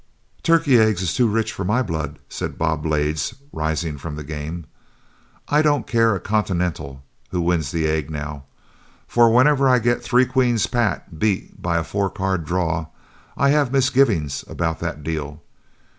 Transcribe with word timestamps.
"Turkey 0.41 0.79
eggs 0.79 1.03
is 1.03 1.13
too 1.13 1.27
rich 1.27 1.53
for 1.53 1.63
my 1.63 1.83
blood," 1.83 2.17
said 2.27 2.57
Bob 2.57 2.81
Blades, 2.81 3.35
rising 3.53 3.99
from 3.99 4.15
the 4.15 4.23
game. 4.23 4.65
"I 5.47 5.61
don't 5.61 5.85
care 5.85 6.15
a 6.15 6.19
continental 6.19 7.03
who 7.29 7.39
wins 7.39 7.69
the 7.69 7.85
egg 7.85 8.09
now, 8.09 8.45
for 9.07 9.31
whenever 9.31 9.69
I 9.69 9.77
get 9.77 10.01
three 10.01 10.25
queens 10.25 10.65
pat 10.65 11.19
beat 11.19 11.61
by 11.61 11.77
a 11.77 11.83
four 11.83 12.09
card 12.09 12.45
draw, 12.45 12.87
I 13.37 13.49
have 13.49 13.71
misgivings 13.71 14.43
about 14.47 14.79
the 14.79 14.93
deal. 14.93 15.43